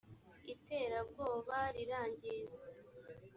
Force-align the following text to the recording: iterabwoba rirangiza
iterabwoba 0.53 1.57
rirangiza 1.77 2.61